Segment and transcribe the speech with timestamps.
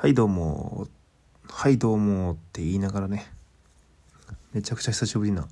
[0.00, 0.86] はいどうも、
[1.48, 3.26] はいどうもって言いながらね、
[4.52, 5.48] めちゃくちゃ久しぶりな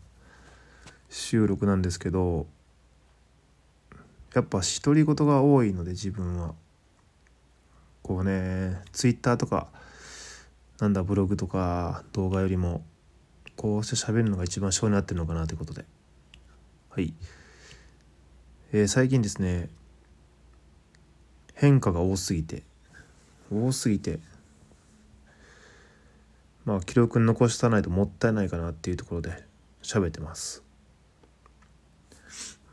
[1.11, 2.47] 収録なんですけど、
[4.35, 6.55] やっぱ独り言が多いので自分は。
[8.05, 9.67] こうね、ツイッターとか、
[10.79, 12.85] なんだブログとか動画よりも、
[13.57, 15.85] こうして喋るのが一番性に合ってるのかなということで。
[16.91, 17.13] はい。
[18.73, 19.71] えー、最近ですね、
[21.55, 22.63] 変化が多すぎて、
[23.53, 24.21] 多すぎて
[26.67, 29.43] まあ記録に残したないともったいないかなっていうところで
[29.83, 30.63] 喋ってます。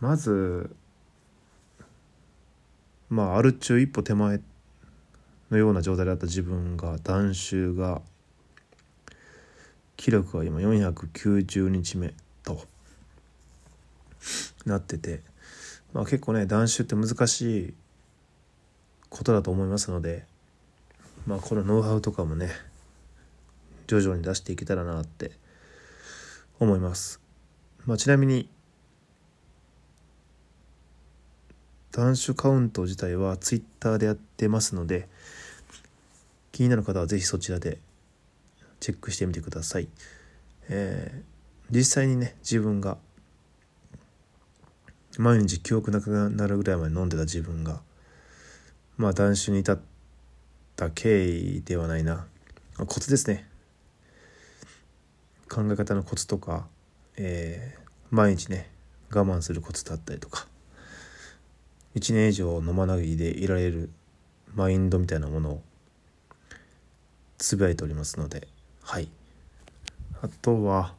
[0.02, 0.76] まず
[3.10, 4.42] まあアル中一歩手前
[5.52, 8.02] のような状態だった自分が断酒が
[9.96, 12.14] 記録は今490日目
[12.44, 12.66] と
[14.66, 15.22] なってて、
[15.94, 17.74] まあ、結構ね断酒って難しい
[19.10, 20.26] ことだと思いますので
[21.28, 22.50] まあこのノウハウとかもね
[23.88, 25.32] 徐々に出していけたらなって
[26.60, 27.20] 思います。
[27.86, 28.50] まあ、ちなみに
[31.92, 35.08] 断酒カウント自体はツイッターでやってますので
[36.52, 37.78] 気になる方は是非そちらで
[38.80, 39.88] チェックしてみてください。
[40.70, 42.98] えー、実際にね自分が
[45.18, 47.82] 毎日記憶なくなるぐらいまで飲んでた自分が
[48.98, 49.80] まあ断酒に至っ
[50.76, 52.26] た経緯ではないな
[52.78, 53.48] コツですね
[55.54, 56.66] 考え方のコツとか、
[57.16, 58.72] えー、毎日ね
[59.12, 60.48] 我慢するコツだったりとか
[61.96, 63.92] 1年以上飲まないでいられる
[64.56, 65.62] マインドみたいなものを
[67.38, 68.48] つぶやいておりますので
[68.82, 69.08] はい
[70.24, 70.96] あとは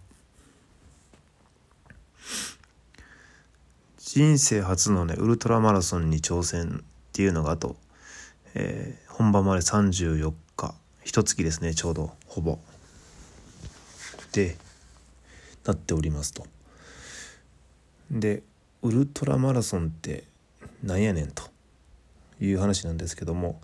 [3.99, 7.75] 人生初のねウルトラマラソンに挑戦っていうのがあと、
[8.55, 12.61] えー、本番まで34日一月ですねちょうどほぼ。
[14.35, 14.57] って
[15.65, 16.45] なっておりますと。
[18.11, 18.43] で
[18.83, 20.25] ウルトラマラソンって
[20.83, 21.45] なんやねんと。
[22.41, 23.61] いう話なんですけども。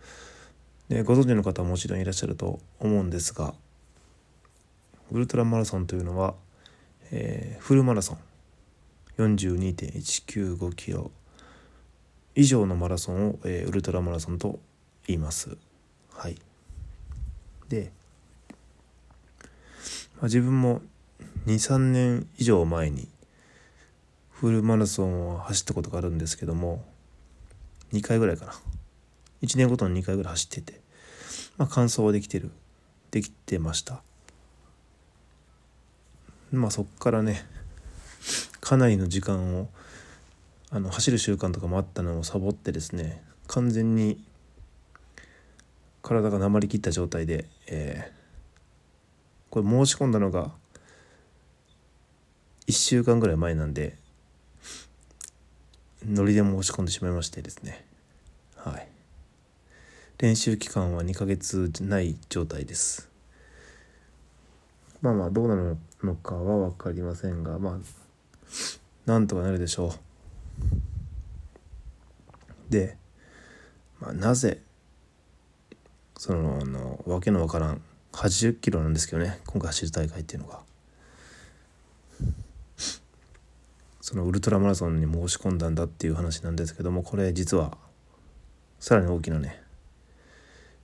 [0.88, 3.54] でご存知の方はもちろんいらっしゃると思うんですが
[5.12, 6.34] ウルトラマラソンというのは、
[7.10, 8.18] えー、フルマラソン。
[9.18, 11.10] 42.195キロ。
[12.34, 14.60] 以上のマラソンを、えー、ウルトラマラソンと
[15.06, 15.56] 言います。
[16.12, 16.36] はい、
[17.68, 17.92] で
[20.20, 20.82] まあ、自分も
[21.46, 23.08] 23年以上前に
[24.30, 26.84] フルマラソンを走ったことがあるんですけども
[27.92, 28.52] 2回ぐらいかな。
[29.42, 30.80] 1年ごとに2回ぐらい走ってて
[31.56, 32.50] まあ完走はできてる。
[33.10, 34.02] できてました。
[36.52, 37.44] まあそっからね
[38.60, 39.68] かなりの時間を
[40.70, 44.22] あの走る習慣とかもあったのをサボってですね完全に
[46.02, 48.19] 体がなまりきった状態で、えー、
[49.50, 50.52] これ申し込んだのが
[52.68, 53.96] 1週間ぐらい前なんで
[56.06, 57.84] ノリで申し込んでしまいましてですね。
[58.56, 58.88] はい。
[60.18, 63.10] 練習期間は2ヶ月ない状態です。
[65.02, 67.78] まあまあどうなるのかは分かりませんがまあ
[69.06, 69.92] なんとかなるでしょう。
[72.70, 72.96] で、
[73.98, 74.62] まあ、なぜ
[76.16, 77.82] そののわけのわからん
[78.12, 80.60] 80キロなんですけどね今回走る大会っていうのが。
[84.00, 87.78] そのウルトラマラソンに申し込んだんだっていう話なんですけどもこれ実は
[88.80, 89.62] さらに大きなね、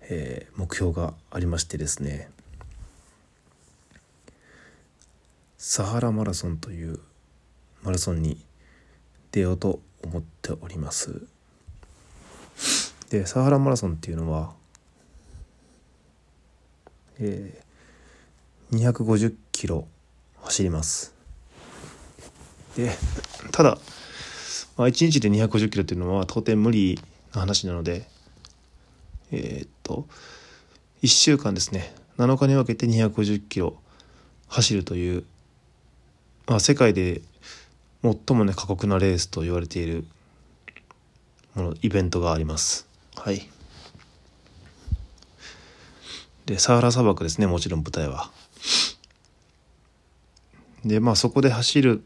[0.03, 2.31] えー、目標がありましてですね。
[5.59, 7.01] サハラマラソンという
[7.83, 8.41] マラソンに
[9.33, 11.27] 出ようと思っております。
[13.11, 14.53] でサハラマラソンっていうのは
[17.21, 19.87] えー、250キロ
[20.43, 21.15] 走ります。
[22.77, 22.91] で
[23.53, 23.79] ただ、
[24.77, 27.01] まあ、1日で250キロっていうのは到底無理
[27.35, 28.07] な話なので
[29.33, 30.07] えー、っと
[31.03, 31.95] 1週間ですね。
[32.19, 33.77] 7日に分けて250キロ
[34.49, 35.25] 走るという、
[36.47, 37.21] まあ、世界で
[38.03, 40.07] 最もね過酷なレースと言われている
[41.55, 42.87] ものイベントがあります。
[43.15, 43.49] はい。
[46.47, 48.31] でサハラ砂漠ですねもちろん舞台は。
[50.85, 52.03] でまあそこで走る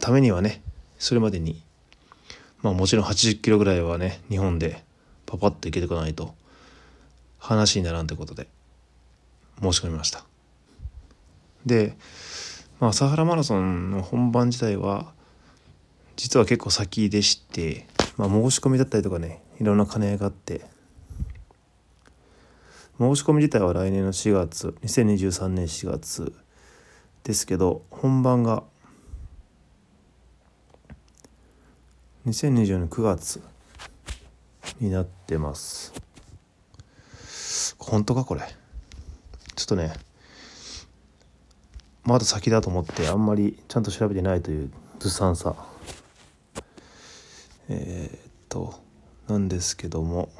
[0.00, 0.62] ためにはね
[0.98, 1.62] それまでに
[2.62, 4.82] まあもちろん80キロぐらいはね日本で
[5.26, 6.34] パパッと行けてこないと
[7.38, 8.48] 話にならんということで
[9.60, 10.24] 申し込みました
[11.66, 11.96] で
[12.80, 15.12] まあサハラマラソンの本番自体は
[16.16, 20.62] 実は結構先でして、まあ、申し込みだったりとかねいろんな兼ね合いがあって
[22.98, 26.34] 申し込み自体は来年の4月2023年4月
[27.22, 28.64] ですけど本番が
[32.26, 33.40] 2024年9月
[34.80, 35.94] になってます。
[37.78, 38.40] 本当かこれ？
[39.54, 39.92] ちょっとね
[42.02, 45.54] まだ先だと思ってあんまりちゃんと調べてないというずさんさ。
[47.68, 48.74] えー、っと
[49.28, 50.30] なんですけども。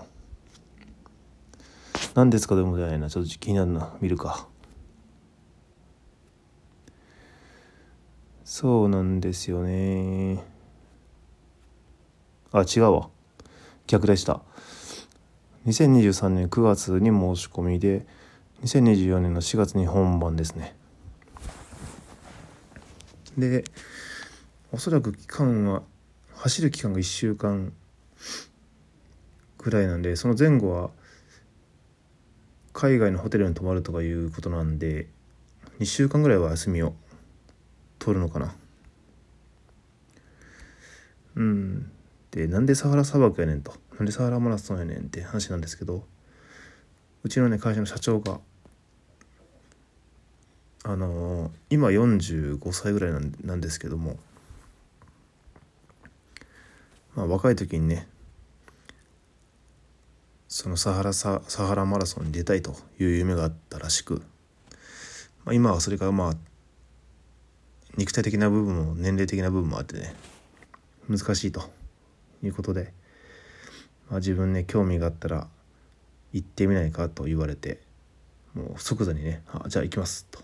[2.15, 4.49] 何ですかでもじゃないなちょっと気になるな見るか。
[8.45, 10.43] そうなんですよね。
[12.51, 13.11] あ違うわ。
[13.87, 14.41] 逆でした。
[15.67, 18.07] 2023年9月に申し込みで
[18.63, 20.75] 2024年の4月に本番ですね。
[23.37, 23.65] で
[24.73, 25.83] おそらく期間は
[26.35, 27.73] 走る期間が1週間
[29.59, 30.91] ぐらいなんでその前後は
[32.79, 35.09] 海外のホテルに泊まるとかいうことなんで
[35.81, 36.95] 2週間ぐらいは休みを
[37.99, 38.55] 取るのかな。
[41.35, 41.91] うん。
[42.31, 43.75] でなんでサハラ砂漠やねんと。
[43.99, 46.05] なんでサハラマラソンやねんって話なんですけど
[47.25, 48.39] うちのね会社の社長が
[50.85, 54.17] あのー、今45歳ぐらいなんですけども
[57.17, 58.07] まあ若い時にね
[60.49, 64.23] そのサハラササハラマラソンに出たいという夢があったらしく、
[65.45, 66.35] まあ、今はそれがまあ
[67.99, 70.15] 肉体的な部分も年齢的な部分もあってね
[71.07, 71.71] 難しいと
[72.43, 72.95] いうことで、
[74.09, 75.49] まあ、自分ね興味があったら
[76.33, 77.81] 行ってみないかと言われて
[78.55, 80.41] もう即座にね「あじゃあ行きます」と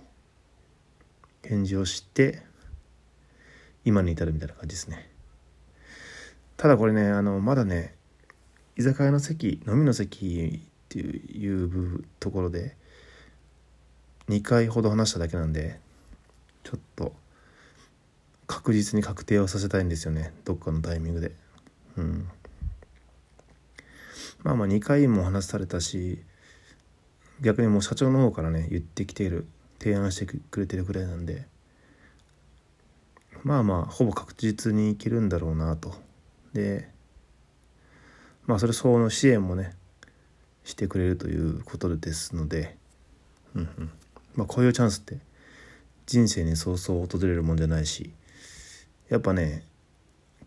[1.42, 2.42] 返事をして
[3.86, 5.10] 今に至るみたいな感じですね。
[6.58, 7.96] ただこれねあのまだね
[8.76, 12.76] 居酒屋の席飲みの席っていうところで
[14.28, 15.78] 2回ほど話しただけなんで
[16.62, 17.12] ちょっと
[18.46, 20.32] 確実に確定をさせたいんですよね。
[20.44, 21.32] どっかのタイミングで。
[21.96, 22.28] うん。
[24.42, 26.22] まあまあ2回も話されたし
[27.40, 29.46] 逆にもう社長の方からね言ってきている
[29.78, 31.46] 提案してくれてるくらいなんで
[33.42, 35.94] まあまあほぼ確実にいけるんだろうなと。
[36.52, 36.93] で
[38.46, 39.74] まあそれ相応の支援もね
[40.64, 42.76] してくれるということですので、
[43.54, 43.90] うんうん。
[44.34, 45.18] まあ、こういうチャンスって
[46.06, 48.12] 人生にそうそう訪れるもんじゃないし
[49.08, 49.64] やっぱね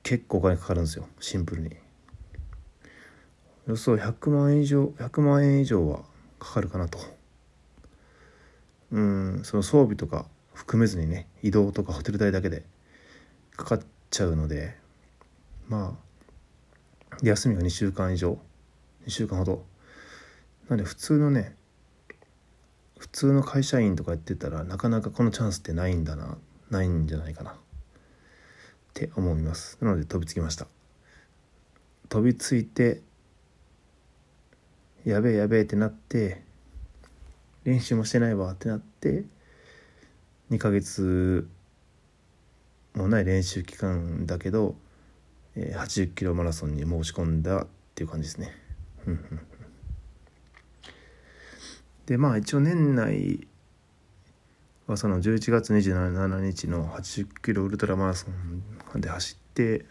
[0.03, 1.75] 結構お金かかるんですよシンプルに。
[3.67, 6.01] 予想100万円以上100万円以上は
[6.39, 6.99] かかるかなと。
[8.91, 12.63] うんその装備とか含めずにね移動とかホテル代だけで
[13.55, 14.77] かかっちゃうので
[15.67, 16.06] まあ
[17.23, 18.39] 休みが2週間以上。
[19.05, 19.65] 2週間ほど。
[20.69, 21.55] なんで普通のね
[22.97, 26.37] 普通の会社員とかやってたらなかなかこのチャンスってないんだな。
[26.69, 27.51] ないんじゃないかな。
[27.51, 27.55] っ
[28.93, 29.77] て思います。
[29.81, 30.67] なので飛びつきました。
[32.09, 33.01] 飛びついて
[35.05, 36.43] やべえやべえってなって
[37.63, 38.51] 練習もしてないわ。
[38.51, 39.23] ってなって
[40.51, 41.47] 2ヶ月
[42.95, 44.75] もない練習期間だけど
[45.57, 48.55] 80キロマラソンに申し込んだっていう感じですね。
[52.05, 53.47] でまあ一応年内
[54.85, 58.27] はその11月27日の80キロウルトラマラソ
[58.95, 59.85] ンで走って、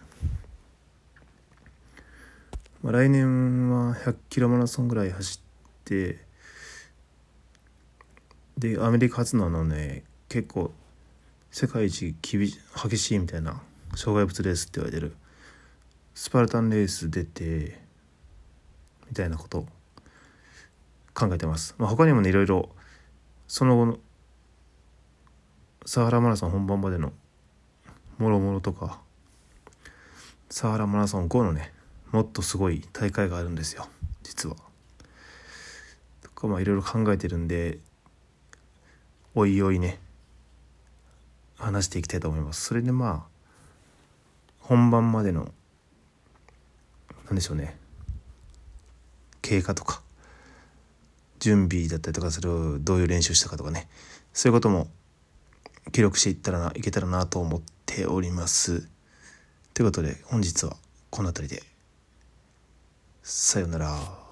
[2.83, 6.25] まあ、来年は100キロマラソンぐらい走って
[8.57, 10.73] でアメリカ初のあのね結構
[11.51, 13.61] 世界一厳激しいみたいな
[13.95, 15.15] 障害物レースって言われてる
[16.17, 17.79] スパルタンレース出て
[19.07, 19.67] みたいなことを
[21.13, 22.71] 考えてます、まあ、他にもねいろいろ
[23.47, 23.99] その後の
[25.85, 27.13] サハラマラソン本番までの
[28.17, 28.99] もろもろとか
[30.49, 31.75] サハラマラソン後のね
[32.13, 33.87] もっとすごい大会があるんですよ
[34.23, 34.57] 実は。
[36.23, 37.79] とかまあいろいろ考えてるんで
[39.35, 40.01] おいおいね
[41.59, 42.65] 話していきたいと思います。
[42.65, 43.23] それでまあ
[44.61, 45.53] 本番までの
[47.27, 47.77] 何でしょうね
[49.43, 50.03] 経過とか
[51.39, 53.89] 準備だったりとかそれをどういう練習したかとかね
[54.33, 54.89] そういうことも
[55.93, 58.89] 記録していったらないけたらなと思っております。
[59.73, 60.77] ということで本日は
[61.11, 61.63] この辺りで
[63.23, 64.26] さようなら。